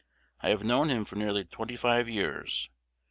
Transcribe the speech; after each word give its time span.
I 0.41 0.49
have 0.49 0.63
known 0.63 0.89
him 0.89 1.05
for 1.05 1.15
nearly 1.15 1.43
twenty 1.43 1.75
five 1.75 2.09
years. 2.09 2.71